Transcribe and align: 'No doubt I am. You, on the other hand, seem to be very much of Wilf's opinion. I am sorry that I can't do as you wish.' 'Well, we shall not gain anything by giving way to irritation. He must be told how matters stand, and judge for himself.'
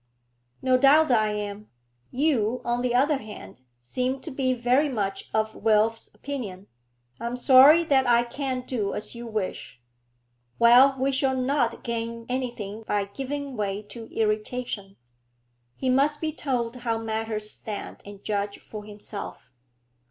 'No 0.63 0.79
doubt 0.79 1.11
I 1.11 1.27
am. 1.27 1.69
You, 2.09 2.61
on 2.65 2.81
the 2.81 2.95
other 2.95 3.19
hand, 3.19 3.57
seem 3.79 4.19
to 4.21 4.31
be 4.31 4.55
very 4.55 4.89
much 4.89 5.29
of 5.31 5.53
Wilf's 5.53 6.07
opinion. 6.15 6.65
I 7.19 7.27
am 7.27 7.35
sorry 7.35 7.83
that 7.83 8.09
I 8.09 8.23
can't 8.23 8.65
do 8.65 8.95
as 8.95 9.13
you 9.13 9.27
wish.' 9.27 9.79
'Well, 10.57 10.97
we 10.99 11.11
shall 11.11 11.37
not 11.37 11.83
gain 11.83 12.25
anything 12.29 12.81
by 12.81 13.05
giving 13.13 13.55
way 13.55 13.83
to 13.93 14.07
irritation. 14.11 14.95
He 15.75 15.87
must 15.91 16.19
be 16.19 16.31
told 16.31 16.77
how 16.77 16.97
matters 16.97 17.51
stand, 17.51 18.01
and 18.03 18.23
judge 18.23 18.57
for 18.57 18.83
himself.' 18.85 19.53